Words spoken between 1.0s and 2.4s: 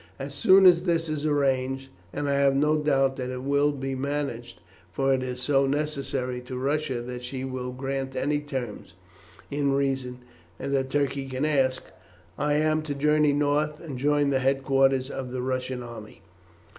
is arranged, and I